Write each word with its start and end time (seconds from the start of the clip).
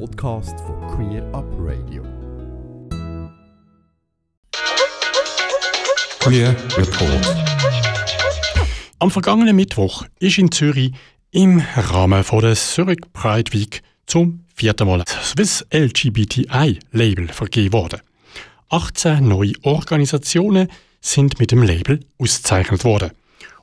Podcast 0.00 0.58
von 0.60 0.80
Queer 0.88 1.22
Up 1.32 1.46
Radio. 1.58 2.02
Queer 6.18 6.56
Report. 6.76 7.36
Am 8.98 9.10
vergangenen 9.10 9.54
Mittwoch 9.54 10.04
ist 10.18 10.38
in 10.38 10.50
Zürich 10.50 10.92
im 11.30 11.62
Rahmen 11.76 12.24
von 12.24 12.40
der 12.40 12.56
Zurich 12.56 13.00
Pride 13.12 13.52
Week 13.52 13.82
zum 14.06 14.44
vierten 14.54 14.88
Mal 14.88 15.04
das 15.04 15.30
Swiss 15.30 15.64
LGBTI-Label 15.72 17.28
vergeben 17.28 17.72
worden. 17.72 18.00
18 18.70 19.28
neue 19.28 19.52
Organisationen 19.62 20.68
sind 21.00 21.38
mit 21.38 21.52
dem 21.52 21.62
Label 21.62 22.00
ausgezeichnet 22.18 22.84
worden. 22.84 23.10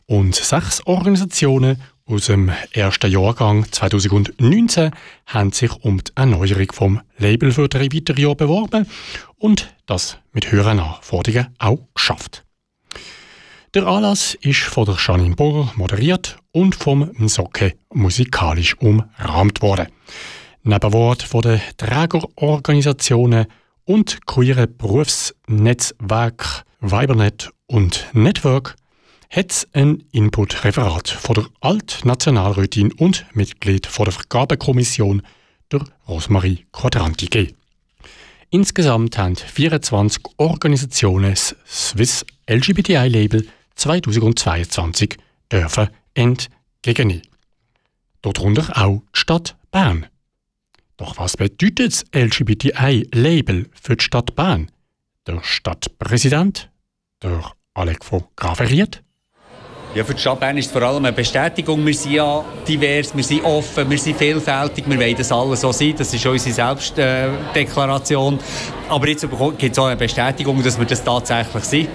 Und 0.05 0.35
sechs 0.35 0.85
Organisationen 0.85 1.81
aus 2.11 2.25
dem 2.25 2.51
ersten 2.73 3.09
Jahrgang 3.09 3.65
2019 3.71 4.91
haben 5.27 5.51
sich 5.51 5.71
um 5.83 6.03
die 6.03 6.11
Erneuerung 6.15 6.71
vom 6.73 7.01
Label 7.17 7.51
für 7.51 7.69
drei 7.69 7.85
weitere 7.85 8.21
Jahre 8.21 8.35
beworben 8.35 8.85
und 9.37 9.73
das 9.85 10.17
mit 10.33 10.51
höheren 10.51 10.79
Anforderungen 10.79 11.55
auch 11.57 11.79
geschafft. 11.95 12.43
Der 13.73 13.87
Anlass 13.87 14.33
ist 14.41 14.59
von 14.59 14.85
der 14.85 14.97
Janine 14.99 15.35
Burger 15.35 15.71
moderiert 15.75 16.37
und 16.51 16.75
vom 16.75 17.11
Msocke 17.13 17.75
musikalisch 17.93 18.77
umrahmt 18.79 19.61
worden. 19.61 19.87
Neben 20.63 20.93
Wort 20.93 21.23
von 21.23 21.41
den 21.41 21.61
Trägerorganisationen 21.77 23.45
und 23.85 24.25
queeren 24.25 24.75
Berufsnetzwerk 24.77 26.65
Vibernet 26.81 27.51
und 27.67 28.07
Network 28.11 28.75
hat 29.31 29.65
ein 29.71 30.03
Input-Referat 30.11 31.07
von 31.07 31.35
der 31.35 31.45
Altnationalrätin 31.61 32.91
und 32.91 33.25
Mitglied 33.33 33.87
von 33.87 34.05
der 34.05 34.13
Vergabekommission, 34.13 35.21
der 35.71 35.85
Rosmarie 36.05 36.65
Quadranti 36.73 37.27
gegeben. 37.27 37.55
Insgesamt 38.49 39.17
haben 39.17 39.37
24 39.37 40.21
Organisationen 40.35 41.31
das 41.31 41.55
Swiss 41.65 42.25
LGBTI-Label 42.49 43.47
2022 43.75 45.17
dürfen 45.49 45.87
entgegennehmen. 46.13 47.25
Darunter 48.21 48.77
auch 48.77 49.01
die 49.15 49.19
Stadt 49.19 49.55
Bern. 49.71 50.07
Doch 50.97 51.17
was 51.17 51.37
bedeutet 51.37 51.79
das 51.79 52.03
LGBTI-Label 52.13 53.69
für 53.81 53.95
die 53.95 54.03
Stadt 54.03 54.35
Bern? 54.35 54.69
Der 55.25 55.41
Stadtpräsident, 55.41 56.69
der 57.23 57.53
Alec 57.73 58.03
von 58.03 58.25
Graveriert. 58.35 59.01
Ja, 59.93 60.05
für 60.05 60.13
die 60.13 60.21
Stadt 60.21 60.39
Bern 60.39 60.57
ist 60.57 60.67
es 60.67 60.71
vor 60.71 60.83
allem 60.83 61.03
eine 61.03 61.11
Bestätigung. 61.11 61.85
Wir 61.85 61.93
sind 61.93 62.13
ja 62.13 62.45
divers, 62.65 63.13
wir 63.13 63.25
sind 63.25 63.43
offen, 63.43 63.89
wir 63.89 63.97
sind 63.97 64.17
vielfältig, 64.17 64.85
wir 64.87 64.97
wollen 64.97 65.15
das 65.17 65.33
alles 65.33 65.59
so 65.59 65.73
sein. 65.73 65.93
Das 65.97 66.13
ist 66.13 66.25
unsere 66.25 66.55
Selbstdeklaration. 66.55 68.39
Aber 68.87 69.07
jetzt 69.09 69.27
gibt 69.57 69.73
es 69.73 69.79
auch 69.79 69.87
eine 69.87 69.97
Bestätigung, 69.97 70.63
dass 70.63 70.79
wir 70.79 70.85
das 70.85 71.03
tatsächlich 71.03 71.63
sind. 71.65 71.89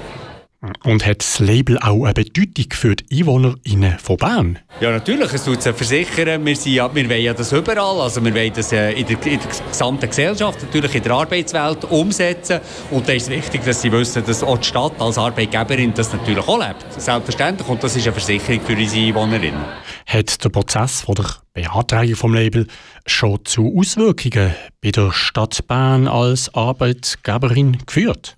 Und 0.84 1.06
hat 1.06 1.20
das 1.20 1.39
Label 1.39 1.78
auch 1.78 2.05
eine 2.05 2.14
Bedeutung 2.14 2.67
für 2.72 2.97
die 2.97 3.20
EinwohnerInnen 3.20 3.98
von 3.98 4.17
Bern? 4.17 4.59
Ja, 4.81 4.91
natürlich. 4.91 5.33
Es 5.33 5.45
tut 5.45 5.62
versichern. 5.62 6.45
Wir, 6.45 6.56
sind 6.56 6.75
ja, 6.75 6.95
wir 6.95 7.09
wollen 7.09 7.22
ja 7.22 7.34
das 7.34 7.53
überall. 7.53 8.00
Also 8.00 8.25
wir 8.25 8.34
wollen 8.34 8.53
das 8.55 8.72
äh, 8.72 8.92
in, 8.92 9.06
der, 9.06 9.27
in 9.27 9.41
der 9.41 9.48
gesamten 9.69 10.09
Gesellschaft, 10.09 10.62
natürlich 10.62 10.94
in 10.94 11.03
der 11.03 11.12
Arbeitswelt 11.12 11.84
umsetzen. 11.84 12.61
Und 12.91 13.09
da 13.09 13.12
ist 13.12 13.25
es 13.25 13.31
wichtig, 13.31 13.64
dass 13.64 13.83
sie 13.83 13.92
wissen, 13.92 14.25
dass 14.25 14.42
auch 14.42 14.59
die 14.59 14.67
Stadt 14.67 15.00
als 15.00 15.19
Arbeitgeberin 15.19 15.94
das 15.94 16.12
natürlich 16.12 16.47
auch 16.47 16.59
lebt. 16.59 16.84
Selbstverständlich. 16.97 17.69
Und 17.69 17.83
das 17.83 17.97
ist 17.97 18.06
eine 18.06 18.12
Versicherung 18.12 18.61
für 18.61 18.75
unsere 18.75 19.06
Einwohnerinnen. 19.06 19.64
Hat 20.06 20.44
der 20.44 20.48
Prozess 20.48 21.03
von 21.03 21.14
der 21.17 21.27
Beantragung 21.53 22.14
vom 22.17 22.34
Label 22.34 22.67
schon 23.06 23.44
zu 23.44 23.75
Auswirkungen 23.77 24.55
bei 24.83 24.91
der 24.91 25.12
Stadt 25.12 25.67
Bern 25.67 26.06
als 26.06 26.55
Arbeitgeberin 26.55 27.78
geführt? 27.84 28.37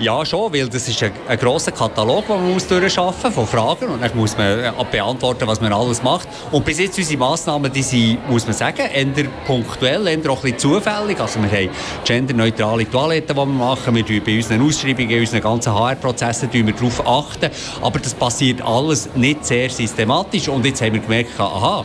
Ja, 0.00 0.26
schon, 0.26 0.52
weil 0.52 0.68
das 0.68 0.88
ist 0.88 1.00
ein, 1.04 1.12
ein 1.28 1.38
grosser 1.38 1.70
Katalog, 1.70 2.26
den 2.26 2.34
man 2.36 2.52
muss 2.52 2.66
durchschaffen 2.66 3.30
von 3.30 3.46
Fragen 3.46 3.86
und 3.86 4.02
dann 4.02 4.10
muss 4.16 4.36
man 4.36 4.58
äh, 4.58 4.72
beantworten, 4.90 5.46
was 5.46 5.60
man 5.60 5.72
alles 5.72 6.02
macht. 6.02 6.26
Und 6.50 6.64
bis 6.64 6.80
jetzt 6.80 6.98
unsere 6.98 7.16
Massnahmen, 7.16 7.72
die 7.72 7.82
sind, 7.82 8.28
muss 8.28 8.44
man 8.44 8.56
sagen, 8.56 8.82
eher 8.92 9.28
punktuell, 9.46 10.08
eher 10.08 10.18
auch 10.30 10.38
ein 10.38 10.42
bisschen 10.42 10.58
zufällig. 10.58 11.20
Also 11.20 11.40
wir 11.40 11.48
haben 11.48 11.70
genderneutrale 12.04 12.90
Toiletten, 12.90 13.36
die 13.36 13.40
wir 13.40 13.46
machen, 13.46 13.94
wir 13.94 14.04
tun 14.04 14.20
bei 14.26 14.36
unseren 14.36 14.66
Ausschreibungen, 14.66 15.10
in 15.10 15.20
unseren 15.20 15.40
ganzen 15.40 15.72
HR-Prozessen 15.72 16.50
darauf 16.50 17.06
achten, 17.06 17.50
aber 17.80 17.98
das 18.00 18.14
passiert 18.14 18.62
alles 18.62 19.08
nicht 19.14 19.46
sehr 19.46 19.70
systematisch 19.70 20.48
und 20.48 20.66
jetzt 20.66 20.82
haben 20.82 20.94
wir 20.94 21.02
gemerkt, 21.02 21.38
aha, 21.38 21.84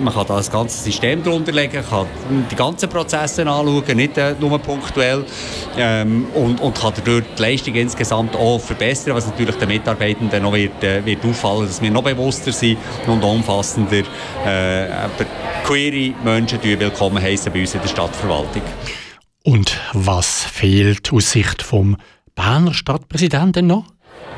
man 0.00 0.14
kann 0.14 0.26
da 0.26 0.36
das 0.36 0.50
ganze 0.50 0.82
System 0.82 1.22
darunter 1.22 1.52
legen, 1.52 1.82
kann 1.88 2.06
die 2.50 2.54
ganzen 2.54 2.88
Prozesse 2.88 3.42
anschauen, 3.42 3.96
nicht 3.96 4.16
äh, 4.16 4.34
nur 4.38 4.58
punktuell 4.58 5.24
ähm, 5.76 6.26
und, 6.34 6.60
und 6.60 6.74
kann 6.74 6.92
dadurch 6.96 7.24
die 7.36 7.42
Leistung 7.42 7.74
insgesamt 7.74 8.36
auch 8.36 8.58
verbessern, 8.58 9.14
was 9.14 9.26
natürlich 9.26 9.56
den 9.56 9.68
Mitarbeitenden 9.68 10.42
noch 10.42 10.54
wird, 10.54 10.82
äh, 10.82 11.04
wird 11.04 11.24
auffallen, 11.24 11.66
dass 11.66 11.82
wir 11.82 11.90
noch 11.90 12.02
bewusster 12.02 12.52
sind 12.52 12.78
und 13.06 13.22
umfassender 13.22 14.02
äh, 14.44 15.08
queere 15.64 16.14
Menschen 16.24 16.62
willkommen 16.62 17.22
heißen 17.22 17.52
bei 17.52 17.60
uns 17.60 17.74
in 17.74 17.80
der 17.80 17.88
Stadtverwaltung. 17.88 18.62
Und 19.44 19.78
was 19.92 20.44
fehlt 20.44 21.12
aus 21.12 21.32
Sicht 21.32 21.62
vom 21.62 21.96
Berner 22.34 22.72
Stadtpräsidenten 22.72 23.66
noch? 23.66 23.84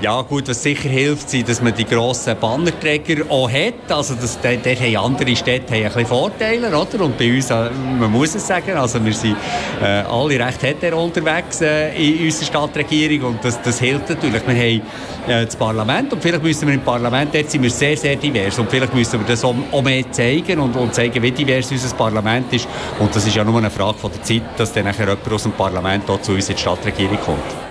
Ja 0.03 0.21
gut, 0.21 0.47
was 0.47 0.63
sicher 0.63 0.91
hilft, 0.91 1.31
sind, 1.31 1.49
dass 1.49 1.63
man 1.63 1.75
die 1.75 1.87
grossen 1.87 2.37
Bannerträger 2.39 3.25
auch 3.31 3.51
hat. 3.51 3.91
Also 3.91 4.15
das, 4.15 4.39
da, 4.43 4.55
da 4.55 4.71
haben 4.71 4.97
andere 4.97 5.35
Städte 5.35 5.73
haben 5.73 5.85
ein 5.85 5.85
bisschen 5.85 6.07
Vorteile, 6.07 6.69
oder? 6.69 7.03
Und 7.03 7.17
bei 7.17 7.35
uns, 7.35 7.51
äh, 7.51 7.71
man 7.71 8.13
muss 8.13 8.35
es 8.35 8.47
sagen, 8.47 8.77
also 8.77 9.03
wir 9.03 9.15
sind 9.15 9.37
äh, 9.81 9.87
alle 9.87 10.39
recht 10.39 10.63
hetero 10.63 11.03
unterwegs 11.03 11.63
äh, 11.63 11.95
in 11.97 12.27
unserer 12.27 12.47
Stadtregierung 12.47 13.31
und 13.31 13.45
das, 13.45 13.61
das 13.63 13.81
hilft 13.81 14.11
natürlich. 14.11 14.47
Wir 14.47 14.55
haben 14.55 14.83
äh, 15.29 15.47
das 15.47 15.57
Parlament 15.57 16.13
und 16.13 16.23
vielleicht 16.23 16.43
müssen 16.43 16.69
wir 16.69 16.75
im 16.75 16.83
Parlament, 16.83 17.35
dort 17.35 17.51
sind 17.51 17.63
wir 17.63 17.71
sehr, 17.71 17.97
sehr 17.97 18.17
divers 18.17 18.59
und 18.59 18.71
vielleicht 18.71 18.95
müssen 18.95 19.21
wir 19.21 19.27
das 19.27 19.43
auch, 19.45 19.55
auch 19.73 19.83
mehr 19.83 20.13
zeigen 20.13 20.61
und, 20.61 20.77
und 20.77 20.95
zeigen, 20.95 21.23
wie 21.23 21.31
divers 21.31 21.73
unser 21.73 21.97
Parlament 21.97 22.53
ist. 22.53 22.69
Und 22.99 23.17
das 23.17 23.27
ist 23.27 23.35
ja 23.35 23.45
nur 23.45 23.57
eine 23.57 23.71
Frage 23.71 23.97
von 23.97 24.13
der 24.13 24.23
Zeit, 24.23 24.43
dass 24.59 24.75
dann 24.75 24.85
nachher 24.85 25.09
jemand 25.09 25.33
aus 25.33 25.45
dem 25.45 25.53
Parlament 25.53 26.11
auch 26.11 26.21
zu 26.21 26.33
uns 26.33 26.51
in 26.51 26.57
die 26.57 26.61
Stadtregierung 26.61 27.19
kommt. 27.25 27.66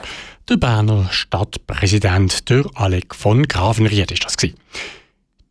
Der 0.48 0.58
Berner 0.58 1.08
Stadtpräsident 1.10 2.52
der 2.52 2.66
Alec 2.76 3.16
von 3.16 3.48
Grafenried 3.48 4.12
ist 4.12 4.26
das. 4.26 4.38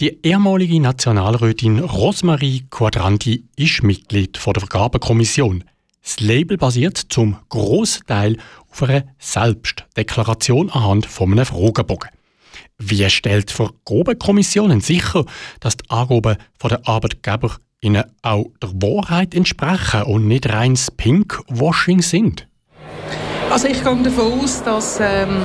Die 0.01 0.19
ehemalige 0.23 0.79
Nationalrätin 0.79 1.81
Rosmarie 1.81 2.65
Quadranti 2.71 3.43
ist 3.57 3.83
Mitglied 3.83 4.37
der 4.37 4.61
Vergabekommission. 4.61 5.65
Das 6.01 6.21
Label 6.21 6.59
basiert 6.59 6.97
zum 7.09 7.37
Großteil 7.49 8.37
auf 8.71 8.85
einer 8.85 9.03
Selbstdeklaration 9.19 10.71
anhand 10.71 11.07
von 11.07 11.33
einem 11.33 11.45
Fragebogen. 11.45 12.11
Wie 12.79 13.11
stellt 13.11 13.51
die 13.51 13.55
Vergabekommission 13.55 14.81
sicher, 14.81 15.25
dass 15.59 15.77
die 15.77 15.91
Angaben 15.91 16.37
der 16.63 16.87
Arbeitgeber 16.87 17.57
ihnen 17.81 18.05
auch 18.23 18.47
der 18.63 18.71
Wahrheit 18.75 19.35
entsprechen 19.35 20.05
und 20.05 20.29
nicht 20.29 20.49
reines 20.49 20.93
Pinkwashing 20.93 22.01
sind? 22.01 22.47
Also 23.51 23.69
ich 23.69 23.85
gehe 23.85 23.97
davon 24.03 24.41
aus, 24.41 24.63
dass 24.63 24.99
ähm, 25.01 25.43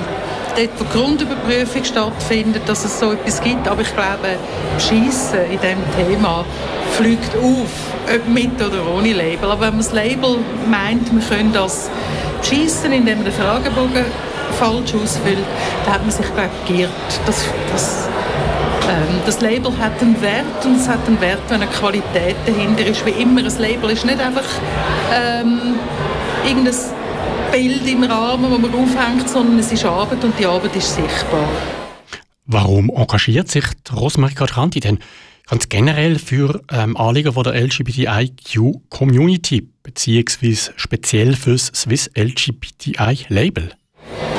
dort, 0.55 0.69
die 0.79 0.97
Grundüberprüfung 0.97 1.83
stattfindet, 1.83 2.63
dass 2.67 2.85
es 2.85 2.99
so 2.99 3.11
etwas 3.11 3.41
gibt. 3.41 3.67
Aber 3.67 3.81
ich 3.81 3.93
glaube, 3.93 4.37
Schießen 4.79 5.39
in 5.51 5.59
diesem 5.59 6.07
Thema 6.07 6.45
fliegt 6.97 7.35
auf, 7.35 7.69
ob 8.13 8.27
mit 8.27 8.55
oder 8.61 8.95
ohne 8.95 9.13
Label. 9.13 9.51
Aber 9.51 9.61
wenn 9.61 9.69
man 9.69 9.79
das 9.79 9.93
Label 9.93 10.37
meint, 10.69 11.11
wir 11.13 11.21
können 11.21 11.53
das 11.53 11.89
schießen, 12.43 12.91
indem 12.91 13.17
man 13.19 13.25
den 13.25 13.33
Fragebogen 13.33 14.05
falsch 14.57 14.93
ausfüllt, 14.95 15.37
dann 15.85 15.93
hat 15.93 16.01
man 16.01 16.11
sich, 16.11 16.25
geirrt. 16.67 16.89
Das, 17.25 17.45
das, 17.71 18.09
ähm, 18.89 19.21
das 19.25 19.41
Label 19.41 19.71
hat 19.77 20.01
einen 20.01 20.19
Wert 20.21 20.65
und 20.65 20.77
es 20.77 20.87
hat 20.87 21.05
einen 21.07 21.21
Wert, 21.21 21.41
wenn 21.49 21.61
eine 21.61 21.71
Qualität 21.71 22.35
dahinter 22.45 22.85
ist. 22.85 23.05
Wie 23.05 23.11
immer, 23.11 23.41
ein 23.41 23.59
Label 23.59 23.91
ist 23.91 24.05
nicht 24.05 24.19
einfach 24.19 24.43
ähm, 25.13 25.75
irgendein 26.45 26.73
Bild 27.51 27.87
im 27.87 28.03
Rahmen, 28.03 28.51
das 28.51 28.59
man 28.59 28.73
aufhängt, 28.73 29.29
sondern 29.29 29.59
es 29.59 29.71
ist 29.71 29.85
Arbeit 29.85 30.21
und 30.23 30.37
die 30.37 30.45
Arbeit 30.45 30.75
ist 30.75 30.93
sichtbar. 30.95 31.47
Warum 32.45 32.89
engagiert 32.89 33.49
sich 33.49 33.63
Rosmarie 33.91 34.35
Quadranti 34.35 34.79
denn 34.79 34.99
ganz 35.47 35.67
generell 35.69 36.19
für 36.19 36.61
ähm, 36.71 36.95
Anliegen 36.97 37.33
von 37.33 37.43
der 37.43 37.55
LGBTIQ-Community, 37.55 39.67
beziehungsweise 39.83 40.73
speziell 40.75 41.35
für 41.35 41.51
das 41.51 41.67
Swiss 41.67 42.09
LGBTI-Label? 42.15 43.73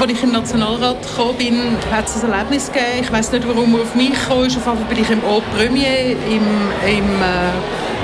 Als 0.01 0.13
ich 0.13 0.21
den 0.21 0.33
Nationalrat 0.33 1.03
gekommen 1.03 1.37
bin, 1.37 1.77
hat 1.91 2.09
es 2.09 2.25
ein 2.25 2.33
Erlebnis 2.33 2.69
gegeben. 2.69 3.03
Ich 3.03 3.13
weiß 3.13 3.33
nicht, 3.33 3.47
warum 3.47 3.75
er 3.75 3.83
auf 3.83 3.95
mich 3.95 4.15
kam. 4.15 4.39
Auf 4.39 4.49
jeden 4.49 4.63
Fall 4.63 4.77
bin 4.89 4.99
ich 4.99 5.11
im 5.11 5.23
Haut 5.23 5.45
Premier 5.57 6.13
im, 6.13 6.43
im 6.87 7.23
äh, 7.23 7.53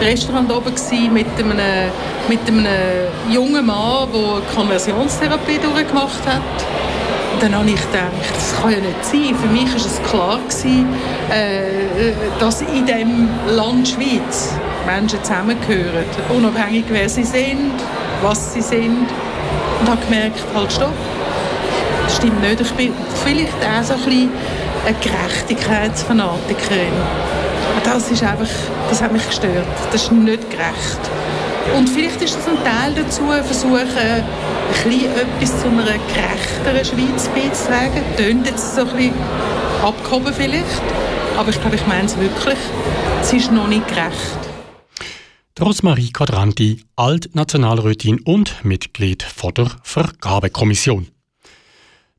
Restaurant 0.05 0.53
oben 0.53 0.75
mit 1.13 1.27
einem, 1.39 1.59
mit 2.29 2.41
einem 2.49 2.67
jungen 3.31 3.67
Mann, 3.67 4.09
der 4.13 4.55
Konversionstherapie 4.55 5.59
durchgemacht 5.59 6.27
hat. 6.27 6.43
Und 7.33 7.43
dann 7.43 7.55
habe 7.55 7.69
ich 7.69 7.77
gedacht, 7.77 8.35
das 8.35 8.61
kann 8.61 8.73
ja 8.73 8.79
nicht 8.79 9.05
sein. 9.05 9.35
Für 9.41 9.49
mich 9.49 9.69
war 9.69 9.77
es 9.77 10.03
klar, 10.11 10.39
gewesen, 10.39 10.87
äh, 11.31 12.13
dass 12.41 12.63
in 12.63 12.87
dem 12.87 13.29
Land 13.49 13.89
Schweiz 13.89 14.55
Menschen 14.87 15.23
zusammengehören, 15.23 16.05
unabhängig 16.35 16.85
wer 16.89 17.09
sie 17.09 17.25
sind, 17.25 17.73
was 18.23 18.55
sie 18.55 18.63
sind. 18.63 19.07
Und 19.81 19.89
habe 19.89 20.01
gemerkt, 20.09 20.43
halt 20.55 20.73
stopp, 20.73 20.95
das 22.05 22.17
stimmt 22.17 22.41
nicht. 22.41 22.61
Ich 22.61 22.73
bin 22.73 22.93
vielleicht 23.23 23.53
auch 23.53 23.85
so 23.85 23.95
ein 23.95 24.01
bisschen 24.01 24.31
eine 24.87 24.97
Gerechtigkeitsfanatikerin. 25.01 26.93
Das 27.85 28.11
ist 28.11 28.23
einfach, 28.23 28.49
das 28.89 29.03
hat 29.03 29.13
mich 29.13 29.27
gestört. 29.27 29.67
Das 29.93 30.03
ist 30.03 30.13
nicht 30.13 30.51
gerecht. 30.51 31.01
Und 31.75 31.89
vielleicht 31.89 32.23
ist 32.23 32.37
das 32.37 32.49
ein 32.49 32.63
Teil 32.63 32.95
dazu, 32.95 33.23
versuchen, 33.27 33.79
ein 33.79 34.25
bisschen 34.85 35.11
etwas 35.17 35.61
zu 35.61 35.69
einer 35.69 35.85
gerechteren 35.85 36.85
Schweiz 36.85 37.29
beizutragen. 37.29 38.03
Tönt 38.17 38.47
jetzt 38.47 38.75
so 38.75 38.83
ein 38.83 38.97
bisschen 38.97 39.15
abgehoben 39.83 40.33
vielleicht, 40.33 40.83
aber 41.37 41.51
ich 41.51 41.61
glaube, 41.61 41.77
ich 41.77 41.87
meine 41.87 42.07
es 42.07 42.17
wirklich. 42.19 42.59
Es 43.21 43.33
ist 43.33 43.53
noch 43.53 43.69
nicht 43.69 43.87
gerecht. 43.89 44.39
Rosmarie 45.59 46.13
Quadranti, 46.13 46.85
Altnationalrätin 46.97 48.21
und 48.21 48.63
Mitglied 48.65 49.23
von 49.23 49.55
der 49.55 49.71
Vergabekommission. 49.83 51.09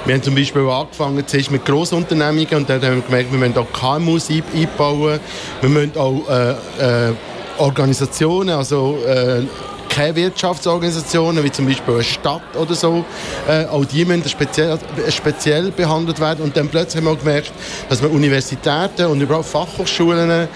Wir 0.04 0.16
haben 0.16 0.22
zum 0.22 0.34
Beispiel 0.34 0.68
angefangen 0.68 1.26
zuerst 1.26 1.50
mit 1.50 1.64
Grossunternehmungen 1.64 2.56
und 2.56 2.68
dann 2.68 2.82
haben 2.82 2.96
wir 2.96 3.02
gemerkt, 3.04 3.32
wir 3.32 3.38
müssen 3.38 3.56
auch 3.56 3.72
KMUs 3.72 4.28
einbauen, 4.28 5.18
wir 5.62 5.68
müssen 5.70 5.96
auch 5.96 6.28
äh, 6.28 7.08
äh, 7.08 7.14
Organisationen, 7.56 8.50
also 8.50 8.98
äh, 9.06 9.44
keine 9.92 10.16
Wirtschaftsorganisationen, 10.16 11.44
wie 11.44 11.52
zum 11.52 11.66
Beispiel 11.66 11.94
eine 11.94 12.02
Stadt 12.02 12.56
oder 12.56 12.74
so, 12.74 13.04
äh, 13.48 13.66
auch 13.66 13.84
die 13.84 14.04
müssen 14.04 14.28
speziell, 14.28 14.78
speziell 15.10 15.70
behandelt 15.70 16.18
werden. 16.18 16.44
Und 16.44 16.56
dann 16.56 16.68
plötzlich 16.68 17.04
haben 17.04 17.10
wir 17.12 17.16
gemerkt, 17.16 17.52
dass 17.88 18.02
wir 18.02 18.10
Universitäten 18.10 19.06
und 19.06 19.20
überhaupt 19.20 19.46
Fachhochschulen 19.46 20.48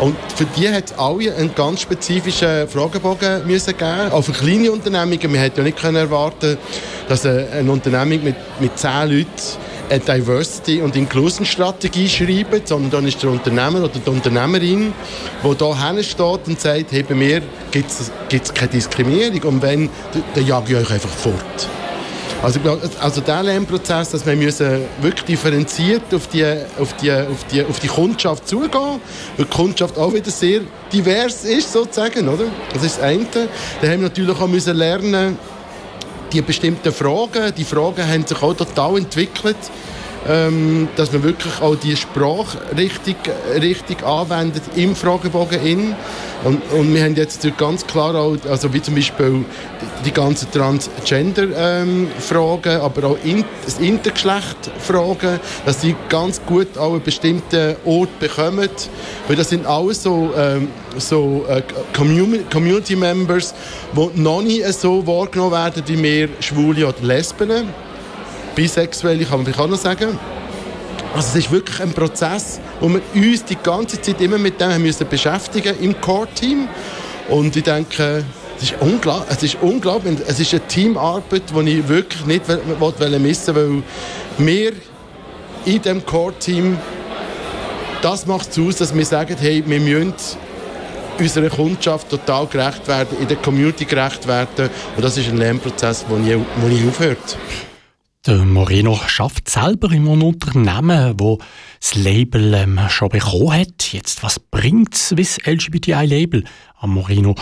und 0.00 0.16
für 0.36 0.44
die 0.56 0.68
hat 0.68 0.86
es 0.86 0.98
alle 0.98 1.34
einen 1.34 1.54
ganz 1.54 1.80
spezifischen 1.80 2.68
Fragebogen 2.68 3.46
müssen 3.46 3.76
geben. 3.76 4.12
Auch 4.12 4.22
für 4.22 4.32
kleine 4.32 4.70
Unternehmungen, 4.70 5.32
wir 5.32 5.40
hätten 5.40 5.58
ja 5.58 5.64
nicht 5.64 5.78
können 5.78 5.96
erwarten, 5.96 6.56
dass 7.08 7.26
eine 7.26 7.70
Unternehmung 7.70 8.22
mit, 8.24 8.36
mit 8.60 8.78
zehn 8.78 9.10
Leuten 9.10 9.28
eine 9.90 10.00
Diversity- 10.00 10.80
und 10.80 10.96
Inclusion-Strategie 10.96 12.08
schreiben, 12.08 12.62
sondern 12.64 12.90
dann 12.90 13.06
ist 13.06 13.22
der 13.22 13.30
Unternehmer 13.30 13.84
oder 13.84 13.88
die 13.88 14.10
Unternehmerin, 14.10 14.92
die 15.42 15.48
hier 15.48 16.02
steht 16.02 16.46
und 16.46 16.60
sagt, 16.60 16.92
hey, 16.92 17.02
bei 17.02 17.14
mir 17.14 17.42
gibt 17.70 17.90
es 17.90 18.54
keine 18.54 18.70
Diskriminierung 18.70 19.54
und 19.54 19.62
wenn, 19.62 19.90
dann 20.34 20.46
jage 20.46 20.72
ich 20.72 20.78
euch 20.78 20.90
einfach 20.90 21.10
fort. 21.10 21.68
Also, 22.44 22.60
also 23.00 23.22
der 23.22 23.42
Lernprozess, 23.42 24.10
dass 24.10 24.26
wir 24.26 24.36
müssen 24.36 24.82
wirklich 25.00 25.24
differenziert 25.24 26.02
auf 26.12 26.26
die, 26.26 26.44
auf, 26.78 26.94
die, 26.98 27.10
auf, 27.10 27.44
die, 27.50 27.64
auf 27.64 27.80
die 27.80 27.86
Kundschaft 27.86 28.46
zugehen, 28.46 29.00
weil 29.38 29.46
die 29.46 29.56
Kundschaft 29.56 29.96
auch 29.96 30.12
wieder 30.12 30.30
sehr 30.30 30.60
divers 30.92 31.44
ist, 31.44 31.72
sozusagen, 31.72 32.28
oder? 32.28 32.44
Das 32.74 32.84
ist 32.84 32.98
das 32.98 33.02
eine. 33.02 33.26
Dann 33.80 33.90
haben 33.90 34.00
wir 34.00 34.08
natürlich 34.08 34.38
auch 34.38 34.46
müssen 34.46 34.76
lernen, 34.76 35.38
die 36.34 36.42
bestimmten 36.42 36.92
Fragen, 36.92 37.54
die 37.56 37.64
Fragen 37.64 38.08
haben 38.08 38.26
sich 38.26 38.42
auch 38.42 38.54
total 38.54 38.98
entwickelt, 38.98 39.56
ähm, 40.28 40.88
dass 40.96 41.12
man 41.12 41.22
wirklich 41.22 41.60
auch 41.60 41.76
die 41.76 41.96
Sprache 41.96 42.58
richtig, 42.76 43.16
richtig 43.60 44.02
anwendet 44.04 44.62
im 44.76 44.96
Fragebogen 44.96 45.62
in. 45.62 45.94
Und, 46.44 46.62
und 46.72 46.94
wir 46.94 47.04
haben 47.04 47.14
jetzt 47.14 47.46
ganz 47.56 47.86
klar 47.86 48.14
auch, 48.14 48.36
also 48.48 48.72
wie 48.72 48.80
zum 48.82 48.94
Beispiel 48.94 49.44
die 50.04 50.12
ganzen 50.12 50.50
Transgender-Fragen, 50.50 52.72
ähm, 52.72 52.80
aber 52.80 53.08
auch 53.08 53.16
in, 53.24 53.44
das 53.64 53.78
Intergeschlecht-Fragen, 53.78 55.40
dass 55.64 55.80
sie 55.80 55.96
ganz 56.08 56.44
gut 56.44 56.76
auch 56.76 56.92
einen 56.92 57.02
bestimmten 57.02 57.76
Ort 57.84 58.18
bekommen. 58.18 58.68
Weil 59.26 59.36
das 59.36 59.50
sind 59.50 59.66
alles 59.66 60.02
so, 60.02 60.32
ähm, 60.36 60.68
so 60.98 61.46
äh, 61.48 61.62
Community-Members, 61.94 63.54
die 63.94 64.20
noch 64.20 64.42
nicht 64.42 64.66
so 64.74 65.06
wahrgenommen 65.06 65.52
werden 65.52 65.84
wie 65.86 66.02
wir 66.02 66.28
Schwule 66.40 66.88
oder 66.88 67.02
Lesben. 67.02 67.68
Bisexuelle 68.54 69.24
kann 69.24 69.38
man 69.38 69.44
vielleicht 69.46 69.60
auch 69.60 69.68
noch 69.68 69.78
sagen. 69.78 70.18
Also 71.14 71.28
es 71.28 71.36
ist 71.36 71.52
wirklich 71.52 71.80
ein 71.80 71.92
Prozess, 71.92 72.60
wo 72.80 72.88
wir 72.88 73.00
uns 73.14 73.44
die 73.44 73.56
ganze 73.56 74.00
Zeit 74.00 74.20
immer 74.20 74.38
mit 74.38 74.60
dem 74.60 74.82
müssen 74.82 75.06
beschäftigen 75.08 75.74
im 75.80 76.00
Core-Team. 76.00 76.68
Und 77.28 77.54
ich 77.54 77.62
denke, 77.62 78.24
es 78.56 78.64
ist, 78.64 78.74
unglaublich, 78.80 79.36
es 79.36 79.42
ist 79.42 79.58
unglaublich. 79.60 80.18
Es 80.26 80.40
ist 80.40 80.52
eine 80.52 80.66
Teamarbeit, 80.66 81.42
die 81.54 81.70
ich 81.70 81.88
wirklich 81.88 82.26
nicht 82.26 82.48
missen 83.20 83.54
will, 83.54 83.82
weil 84.38 84.46
wir 84.46 84.72
in 85.64 85.80
diesem 85.80 86.04
Core-Team, 86.04 86.76
das 88.02 88.26
macht 88.26 88.50
es 88.50 88.58
aus, 88.58 88.76
dass 88.76 88.94
wir 88.94 89.06
sagen, 89.06 89.36
hey, 89.38 89.62
wir 89.64 89.80
müssen 89.80 90.14
unserer 91.18 91.48
Kundschaft 91.48 92.10
total 92.10 92.46
gerecht 92.46 92.86
werden, 92.88 93.16
in 93.20 93.28
der 93.28 93.36
Community 93.36 93.84
gerecht 93.84 94.26
werden. 94.26 94.68
Und 94.96 95.04
das 95.04 95.16
ist 95.16 95.28
ein 95.28 95.36
Lernprozess, 95.36 96.04
der 96.08 96.18
nie, 96.18 96.34
nie 96.68 96.88
aufhört. 96.88 97.38
Der 98.26 98.36
Moreno 98.36 98.98
schafft 99.06 99.50
selber 99.50 99.92
in 99.92 100.08
einem 100.08 100.22
Unternehmen, 100.22 101.12
wo 101.18 101.40
das 101.78 101.94
Label 101.94 102.54
ähm, 102.54 102.80
schon 102.88 103.10
bekommen 103.10 103.52
hat. 103.52 103.92
Jetzt, 103.92 104.22
was 104.22 104.40
bringt 104.40 104.94
das 104.94 105.08
Swiss 105.08 105.36
LGBTI 105.44 106.06
Label 106.06 106.44
an 106.78 106.88
Moreno 106.88 107.34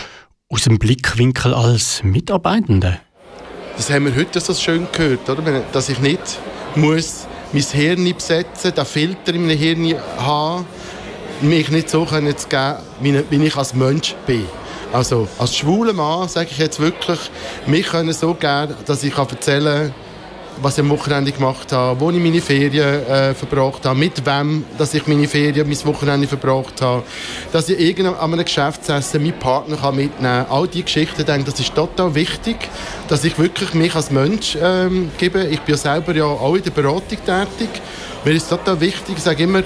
aus 0.49 0.63
dem 0.63 0.79
Blickwinkel 0.79 1.53
als 1.53 2.03
Mitarbeitende? 2.03 2.99
Das 3.77 3.89
haben 3.89 4.07
wir 4.07 4.15
heute 4.17 4.41
so 4.41 4.53
schön 4.53 4.85
gehört, 4.91 5.29
oder? 5.29 5.61
dass 5.71 5.87
ich 5.87 5.99
nicht 5.99 6.37
muss 6.75 7.27
mein 7.53 7.63
Hirn 7.63 8.13
besetzen, 8.13 8.75
den 8.75 8.85
Filter 8.85 9.33
in 9.33 9.47
meinem 9.47 9.57
Hirn 9.57 9.95
haben, 10.17 10.65
mich 11.39 11.69
nicht 11.69 11.89
so 11.89 12.03
können 12.03 12.37
zu 12.37 12.49
geben, 12.49 13.23
wie 13.29 13.45
ich 13.45 13.55
als 13.55 13.73
Mensch 13.73 14.15
bin. 14.27 14.47
Also 14.91 15.29
als 15.37 15.55
schwuler 15.55 15.93
Mann 15.93 16.27
sage 16.27 16.49
ich 16.51 16.57
jetzt 16.57 16.81
wirklich, 16.81 17.19
mich 17.67 17.85
können 17.87 18.11
so 18.11 18.33
geben, 18.33 18.73
dass 18.85 19.01
ich 19.01 19.17
erzählen 19.17 19.93
kann, 19.93 20.12
was 20.61 20.77
ich 20.77 20.83
am 20.83 20.89
Wochenende 20.89 21.31
gemacht 21.31 21.71
habe, 21.71 21.99
wo 21.99 22.09
ich 22.09 22.17
meine 22.17 22.41
Ferien 22.41 23.05
äh, 23.05 23.33
verbracht 23.33 23.85
habe, 23.85 23.97
mit 23.97 24.25
wem 24.25 24.65
dass 24.77 24.93
ich 24.93 25.07
meine 25.07 25.27
Ferien, 25.27 25.67
mein 25.67 25.85
Wochenende 25.85 26.27
verbracht 26.27 26.81
habe, 26.81 27.03
dass 27.51 27.69
ich 27.69 27.99
an 27.99 28.15
einem 28.15 28.45
Geschäftsessen 28.45 29.21
meinen 29.21 29.39
Partner 29.39 29.77
kann 29.77 29.95
mitnehmen 29.95 30.45
kann. 30.45 30.45
All 30.49 30.67
diese 30.67 30.85
Geschichten, 30.85 31.25
denke, 31.25 31.51
das 31.51 31.59
ist 31.59 31.73
total 31.73 32.13
wichtig, 32.15 32.57
dass 33.07 33.23
ich 33.23 33.37
wirklich 33.37 33.73
mich 33.73 33.95
als 33.95 34.11
Mensch 34.11 34.57
ähm, 34.61 35.11
gebe. 35.17 35.45
Ich 35.45 35.61
bin 35.61 35.75
ja 35.75 35.77
selber 35.77 36.15
ja 36.15 36.25
auch 36.25 36.55
in 36.55 36.63
der 36.63 36.71
Beratung 36.71 37.17
tätig. 37.25 37.69
Mir 38.25 38.33
ist 38.35 38.49
total 38.49 38.79
wichtig, 38.79 39.15
ich 39.17 39.23
sage 39.23 39.43
immer, 39.43 39.63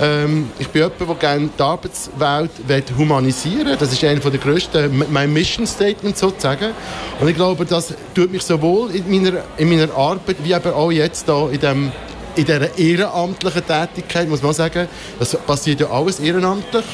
ähm, 0.00 0.50
ich 0.58 0.68
bin 0.68 0.82
jemand, 0.82 1.00
der 1.00 1.14
gerne 1.14 1.48
die 1.56 1.62
Arbeitswelt 1.62 2.84
humanisieren 2.98 3.66
will. 3.66 3.76
Das 3.76 3.92
ist 3.92 4.02
einer 4.02 4.18
der 4.18 4.40
grössten, 4.40 5.04
mein 5.10 5.32
Mission 5.32 5.64
Statement 5.64 6.18
sozusagen. 6.18 6.72
Und 7.20 7.28
ich 7.28 7.36
glaube, 7.36 7.64
das 7.64 7.94
tut 8.14 8.32
mich 8.32 8.42
sowohl 8.42 8.90
in 8.90 9.08
meiner, 9.08 9.42
in 9.56 9.68
meiner 9.68 9.94
Arbeit, 9.94 10.36
wie 10.42 10.54
aber 10.54 10.74
auch 10.74 10.90
jetzt 10.90 11.28
da 11.28 11.48
in 11.50 11.60
dem 11.60 11.92
in 12.36 12.44
dieser 12.44 12.78
ehrenamtlichen 12.78 13.62
Tätigkeit, 13.66 14.28
muss 14.28 14.42
man 14.42 14.54
sagen, 14.54 14.88
das 15.18 15.36
passiert 15.36 15.80
ja 15.80 15.90
alles 15.90 16.20
ehrenamtlich. 16.20 16.84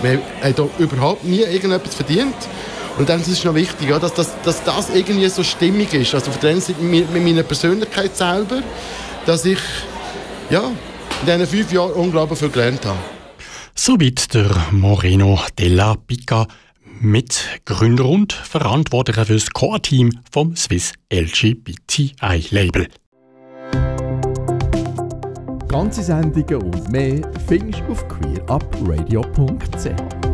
Wir 0.00 0.20
haben 0.42 0.54
hier 0.54 0.70
überhaupt 0.78 1.24
nie 1.24 1.40
irgendetwas 1.40 1.94
verdient. 1.94 2.34
Und 2.98 3.08
dann 3.08 3.20
ist 3.20 3.28
es 3.28 3.44
noch 3.44 3.54
wichtig, 3.54 3.88
ja, 3.88 3.98
dass, 3.98 4.12
dass, 4.12 4.30
dass 4.42 4.62
das 4.64 4.90
irgendwie 4.94 5.28
so 5.28 5.42
stimmig 5.42 5.94
ist. 5.94 6.14
Also 6.14 6.30
auf 6.30 6.38
der 6.38 6.50
einen 6.50 6.60
Seite 6.60 6.82
mit 6.82 7.10
meiner 7.12 7.42
Persönlichkeit 7.42 8.16
selber, 8.16 8.62
dass 9.24 9.44
ich 9.44 9.58
ja, 10.52 10.70
in 11.20 11.26
diesen 11.26 11.46
fünf 11.46 11.72
Jahren 11.72 11.92
unglaublich 11.92 12.38
viel 12.38 12.50
gelernt 12.50 12.84
habe. 12.84 12.98
Soweit 13.74 14.34
der 14.34 14.50
Moreno 14.70 15.40
della 15.58 15.94
Pica, 15.94 16.46
Mitgründer 17.00 18.04
und 18.04 18.34
Verantwortlicher 18.34 19.24
für 19.24 19.34
das 19.34 19.50
Core-Team 19.50 20.20
vom 20.30 20.54
Swiss 20.54 20.92
LGBTI-Label. 21.10 22.86
Ganze 25.68 26.02
Sendungen 26.02 26.62
und 26.62 26.92
mehr 26.92 27.22
findest 27.48 27.82
du 27.88 27.92
auf 27.92 28.06
queerupradio.ch. 28.08 30.31